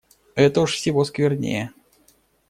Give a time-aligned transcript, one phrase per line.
[0.33, 1.73] Это уж всего сквернее!